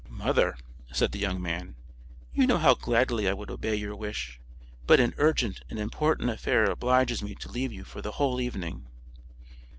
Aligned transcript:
"Mother," 0.09 0.57
said 0.91 1.11
the 1.11 1.19
young 1.19 1.39
man, 1.39 1.75
"you 2.33 2.47
know 2.47 2.57
how 2.57 2.73
gladly 2.73 3.29
I 3.29 3.33
would 3.33 3.51
obey 3.51 3.75
your 3.75 3.95
wish, 3.95 4.39
but 4.87 4.99
an 4.99 5.13
urgent 5.19 5.61
and 5.69 5.77
important 5.77 6.31
affair 6.31 6.63
obliges 6.65 7.21
me 7.21 7.35
to 7.35 7.51
leave 7.51 7.71
you 7.71 7.83
for 7.83 8.01
the 8.01 8.13
whole 8.13 8.41
evening." 8.41 8.87